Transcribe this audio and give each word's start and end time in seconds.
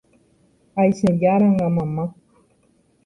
Aichejáranga 0.79 1.69
mama 1.69 2.03